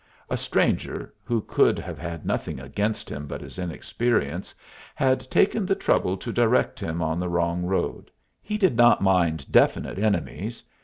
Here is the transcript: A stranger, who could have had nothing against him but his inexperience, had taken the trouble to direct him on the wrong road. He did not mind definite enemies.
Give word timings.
A 0.31 0.35
stranger, 0.35 1.13
who 1.21 1.41
could 1.41 1.77
have 1.77 1.99
had 1.99 2.25
nothing 2.25 2.59
against 2.59 3.07
him 3.07 3.27
but 3.27 3.39
his 3.39 3.59
inexperience, 3.59 4.55
had 4.95 5.19
taken 5.29 5.63
the 5.63 5.75
trouble 5.75 6.17
to 6.17 6.33
direct 6.33 6.79
him 6.79 7.03
on 7.03 7.19
the 7.19 7.29
wrong 7.29 7.65
road. 7.67 8.09
He 8.41 8.57
did 8.57 8.75
not 8.75 9.03
mind 9.03 9.51
definite 9.51 9.99
enemies. 9.99 10.63